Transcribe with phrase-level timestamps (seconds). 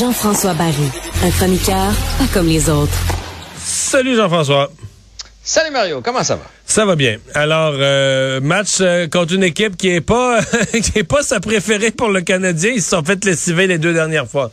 [0.00, 0.74] Jean-François Barry,
[1.22, 2.92] un chroniqueur pas comme les autres.
[3.62, 4.72] Salut Jean-François.
[5.44, 6.42] Salut Mario, comment ça va?
[6.66, 7.18] Ça va bien.
[7.34, 10.40] Alors, euh, match euh, contre une équipe qui est pas
[10.72, 12.72] qui est pas sa préférée pour le Canadien.
[12.74, 14.50] Ils se sont fait lessiver les deux dernières fois.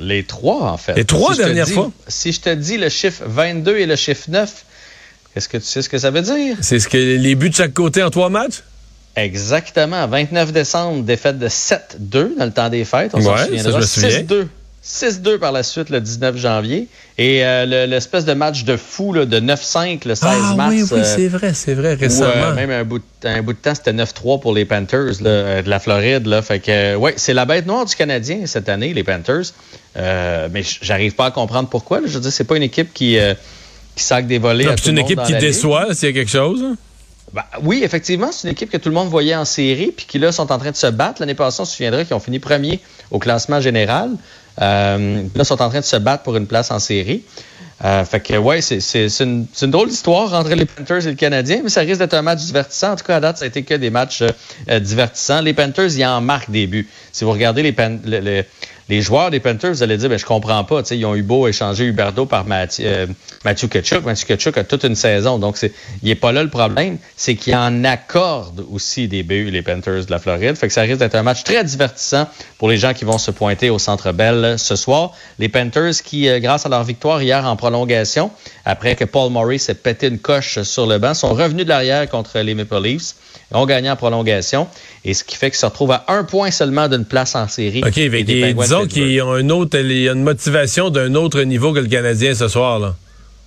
[0.00, 0.94] Les trois, en fait.
[0.94, 1.92] Les trois dernières fois?
[2.08, 4.64] Si je te dis le chiffre 22 et le chiffre 9,
[5.36, 6.56] est-ce que tu sais ce que ça veut dire?
[6.60, 8.62] C'est ce que les buts de chaque côté en trois matchs?
[9.16, 10.06] Exactement.
[10.06, 13.12] 29 décembre, défaite de 7-2 dans le temps des fêtes.
[13.14, 13.80] On ouais, s'en souviendra.
[13.80, 14.46] 6-2.
[14.86, 16.88] 6-2 par la suite le 19 janvier.
[17.16, 20.74] Et euh, l'espèce de match de fou là, de 9-5 le 16 ah, mars.
[20.74, 22.28] Oui, oui, euh, c'est vrai, c'est vrai, récemment.
[22.28, 25.22] Où, euh, même un bout, de, un bout de temps, c'était 9-3 pour les Panthers
[25.22, 26.26] là, de la Floride.
[26.26, 26.42] Là.
[26.42, 29.54] Fait que, ouais, c'est la bête noire du Canadien cette année, les Panthers.
[29.96, 32.00] mais j'arrive pas à comprendre pourquoi.
[32.00, 32.06] Là.
[32.06, 33.16] Je veux dire, c'est pas une équipe qui,
[33.96, 34.66] qui sac des volets.
[34.76, 36.62] C'est une équipe qui déçoit s'il y a quelque chose.
[37.32, 40.20] Ben, oui, effectivement, c'est une équipe que tout le monde voyait en série, puis qui
[40.20, 41.20] là sont en train de se battre.
[41.20, 42.78] L'année passée, on se souviendra qu'ils ont fini premier
[43.10, 44.10] au classement général.
[44.60, 47.22] Euh, là, sont en train de se battre pour une place en série.
[47.84, 51.60] Euh, fait que, ouais, c'est une, une, drôle d'histoire entre les Panthers et le Canadien,
[51.62, 52.92] mais ça risque d'être un match divertissant.
[52.92, 55.42] En tout cas, à date, ça a été que des matchs euh, divertissants.
[55.42, 56.88] Les Panthers, ils en marquent des buts.
[57.12, 58.44] Si vous regardez les,
[58.88, 60.80] les, joueurs des Panthers, vous allez dire, ben, je comprends pas.
[60.90, 63.06] Ils ont eu beau échanger Huberto par Mathieu, euh,
[63.44, 64.02] Mathieu Kachuk.
[64.02, 65.38] Mathieu Kachuk a toute une saison.
[65.38, 65.70] Donc, il
[66.08, 66.96] n'est pas là le problème.
[67.16, 70.56] C'est qu'il en accorde aussi des buts, les Panthers de la Floride.
[70.56, 73.30] Fait que ça risque d'être un match très divertissant pour les gens qui vont se
[73.30, 75.12] pointer au Centre Bell ce soir.
[75.38, 77.73] Les Panthers qui, euh, grâce à leur victoire hier en prolongation,
[78.64, 82.08] après que Paul Murray s'est pété une coche sur le banc, sont revenus de l'arrière
[82.08, 83.14] contre les Maple Leafs
[83.54, 84.66] ont gagné en prolongation.
[85.04, 87.82] Et ce qui fait qu'ils se retrouvent à un point seulement d'une place en série.
[87.84, 91.80] OK, disons qu'ils ont un autre, il y a une motivation d'un autre niveau que
[91.80, 92.78] le Canadien ce soir.
[92.78, 92.94] Là.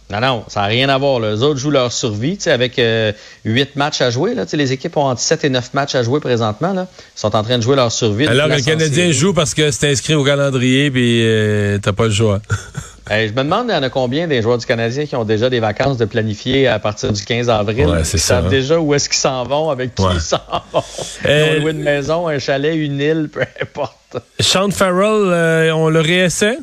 [0.09, 1.19] Non, non, ça n'a rien à voir.
[1.19, 3.11] Les autres jouent leur survie avec euh,
[3.43, 4.35] huit matchs à jouer.
[4.35, 6.71] Là, les équipes ont entre 7 et 9 matchs à jouer présentement.
[6.71, 6.87] Là.
[7.15, 8.25] Ils sont en train de jouer leur survie.
[8.25, 12.13] Alors le Canadien joue parce que c'est inscrit au calendrier et euh, t'as pas le
[12.13, 12.39] choix.
[13.09, 15.49] je me demande, il y en a combien des joueurs du Canadien qui ont déjà
[15.49, 17.87] des vacances de planifier à partir du 15 avril?
[17.87, 18.35] Ouais, c'est ça.
[18.35, 18.49] savent hein.
[18.49, 20.39] déjà où est-ce qu'ils s'en vont, avec qui ils s'en
[20.71, 20.83] vont.
[21.25, 24.17] Ils ont loué une maison, un chalet, une île, peu importe.
[24.39, 26.57] Sean Farrell, euh, on le réessaie?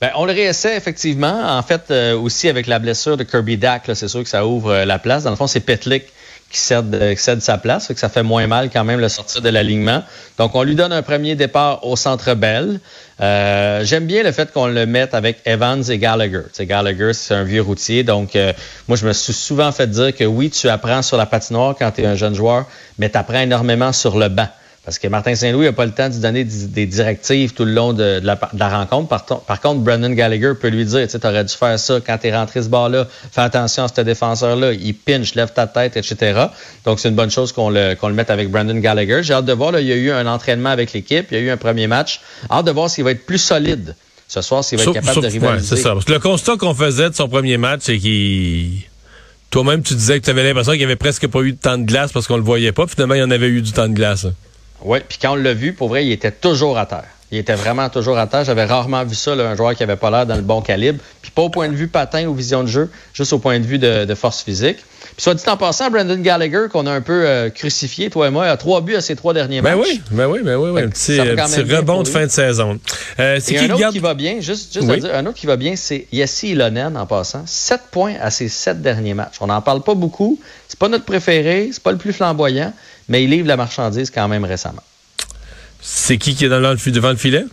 [0.00, 1.56] Ben, on le réessaie effectivement.
[1.56, 4.72] En fait, euh, aussi avec la blessure de Kirby Dack, c'est sûr que ça ouvre
[4.72, 5.22] euh, la place.
[5.22, 6.04] Dans le fond, c'est Petlik
[6.52, 9.48] qui cède, euh, sa place, que ça fait moins mal quand même le sortir de
[9.48, 10.02] l'alignement.
[10.38, 12.78] Donc, on lui donne un premier départ au Centre Bell.
[13.18, 16.42] J'aime bien le fait qu'on le mette avec Evans et Gallagher.
[16.60, 18.36] Gallagher, c'est un vieux routier, donc
[18.88, 21.90] moi, je me suis souvent fait dire que oui, tu apprends sur la patinoire quand
[21.92, 22.66] tu es un jeune joueur,
[22.98, 24.48] mais tu apprends énormément sur le banc.
[24.84, 27.92] Parce que Martin Saint-Louis n'a pas le temps de donner des directives tout le long
[27.92, 29.08] de, la, rencontre.
[29.08, 32.36] Par, contre, Brendan Gallagher peut lui dire, tu aurais dû faire ça quand tu es
[32.36, 33.06] rentré ce bas-là.
[33.30, 34.72] Fais attention à ce défenseur-là.
[34.72, 36.46] Il pinche, lève ta tête, etc.
[36.84, 39.22] Donc, c'est une bonne chose qu'on le, qu'on le mette avec Brendan Gallagher.
[39.22, 39.70] J'ai hâte de voir.
[39.70, 41.28] Là, il y a eu un entraînement avec l'équipe.
[41.30, 42.20] Il y a eu un premier match.
[42.50, 43.94] Hâte de voir s'il va être plus solide
[44.26, 45.74] ce soir, s'il va être capable de rivaliser.
[45.74, 45.92] Ouais, c'est ça.
[45.92, 48.82] Parce que le constat qu'on faisait de son premier match, c'est qu'il...
[49.50, 51.78] Toi-même, tu disais que tu avais l'impression qu'il n'y avait presque pas eu de temps
[51.78, 52.86] de glace parce qu'on le voyait pas.
[52.88, 54.26] Finalement, il y en avait eu du temps de glace.
[54.84, 57.08] Oui, puis quand on l'a vu, pour vrai, il était toujours à terre.
[57.32, 58.44] Il était vraiment toujours à terre.
[58.44, 60.98] J'avais rarement vu ça, un joueur qui avait pas l'air dans le bon calibre.
[61.22, 63.64] Puis pas au point de vue patin ou vision de jeu, juste au point de
[63.64, 64.76] vue de, force physique.
[64.76, 68.30] Puis soit dit en passant, Brandon Gallagher, qu'on a un peu euh, crucifié, toi et
[68.30, 69.86] moi, a trois buts à ses trois derniers ben matchs.
[69.88, 70.82] Oui, ben oui, ben oui, oui.
[70.82, 72.78] Un petit, rebond de fin de saison.
[73.18, 75.74] Euh, c'est un autre qui va bien, juste, juste dire, un autre qui va bien,
[75.74, 77.44] c'est Yassi Ilonen en passant.
[77.46, 79.36] Sept points à ses sept derniers matchs.
[79.40, 80.38] On n'en parle pas beaucoup.
[80.68, 82.74] C'est pas notre préféré, c'est pas le plus flamboyant,
[83.08, 84.82] mais il livre la marchandise quand même récemment.
[85.82, 87.44] C'est qui qui est dans le, devant le filet?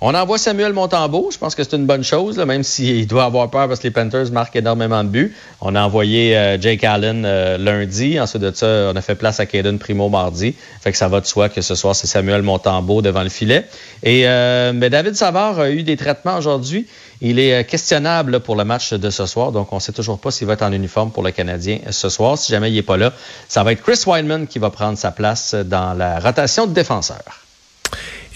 [0.00, 1.30] On envoie Samuel Montembeau.
[1.32, 3.90] Je pense que c'est une bonne chose, même s'il doit avoir peur parce que les
[3.90, 5.34] Panthers marquent énormément de buts.
[5.60, 8.20] On a envoyé euh, Jake Allen euh, lundi.
[8.20, 10.54] Ensuite de ça, on a fait place à Caden Primo mardi.
[10.82, 13.66] Fait que ça va de soi que ce soir, c'est Samuel Montembeau devant le filet.
[14.02, 16.86] Et euh, mais David Savard a eu des traitements aujourd'hui.
[17.20, 19.50] Il est questionnable pour le match de ce soir.
[19.50, 22.08] Donc, on ne sait toujours pas s'il va être en uniforme pour le Canadien ce
[22.08, 22.38] soir.
[22.38, 23.12] Si jamais il n'est pas là,
[23.48, 27.43] ça va être Chris Weinman qui va prendre sa place dans la rotation de défenseurs.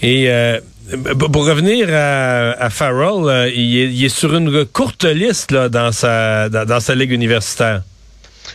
[0.01, 0.59] Et euh,
[1.31, 6.79] pour revenir à, Farrell, euh, il, est, sur une courte liste là, dans, sa, dans,
[6.79, 7.83] sa ligue universitaire.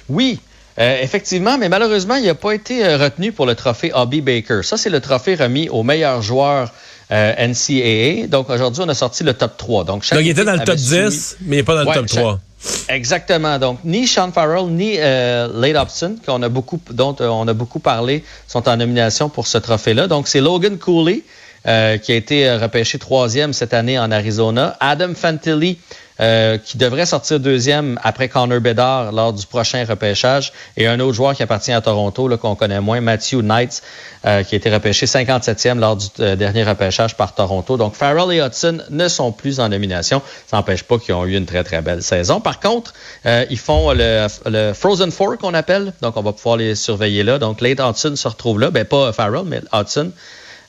[0.08, 0.40] Oui,
[0.78, 4.60] euh, effectivement, mais malheureusement, il n'a pas été retenu pour le trophée Hobby Baker.
[4.62, 6.72] Ça, c'est le trophée remis aux meilleurs joueurs
[7.10, 8.26] NCAA.
[8.28, 9.84] Donc, aujourd'hui, on a sorti le top 3.
[9.84, 12.06] Donc, Donc il était dans le top 10, mais il n'est pas dans le top
[12.06, 12.40] 3.
[12.88, 13.58] Exactement.
[13.58, 18.68] Donc, ni Sean Farrell, ni euh, Lade Hobson, dont euh, on a beaucoup parlé, sont
[18.68, 20.06] en nomination pour ce trophée-là.
[20.06, 21.22] Donc, c'est Logan Cooley,
[21.66, 24.76] euh, qui a été repêché troisième cette année en Arizona.
[24.80, 25.78] Adam Fantilli,
[26.20, 30.52] euh, qui devrait sortir deuxième après Connor Bedard lors du prochain repêchage.
[30.76, 33.82] Et un autre joueur qui appartient à Toronto, qu'on connaît moins, Matthew Knights,
[34.24, 37.76] euh, qui a été repêché 57e lors du euh, dernier repêchage par Toronto.
[37.76, 40.22] Donc Farrell et Hudson ne sont plus en nomination.
[40.46, 42.40] Ça n'empêche pas qu'ils ont eu une très, très belle saison.
[42.40, 42.94] Par contre,
[43.24, 45.92] ils font le, le Frozen Four qu'on appelle.
[46.00, 47.40] Donc on va pouvoir les surveiller là.
[47.40, 48.70] Donc Late Hudson se retrouve là.
[48.70, 50.12] Ben pas Farrell, mais Hudson.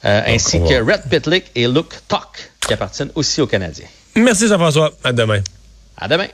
[0.04, 3.88] ainsi que Red Pitlick et Luke Tuck, qui appartiennent aussi aux Canadiens.
[4.16, 4.92] Merci Jean-François.
[5.04, 5.42] À demain.
[5.98, 6.28] À demain.